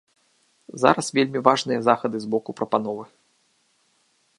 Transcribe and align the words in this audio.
Зараз 0.83 1.11
вельмі 1.19 1.39
важныя 1.49 1.79
захады 1.91 2.17
з 2.25 2.33
боку 2.35 2.51
прапановы. 2.63 3.05